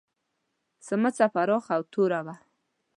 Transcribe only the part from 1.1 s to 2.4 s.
پراخه او توره وه.